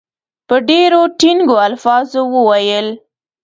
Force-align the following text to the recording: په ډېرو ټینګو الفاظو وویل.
په 0.47 0.55
ډېرو 0.69 1.01
ټینګو 1.19 1.55
الفاظو 1.67 2.21
وویل. 2.35 2.87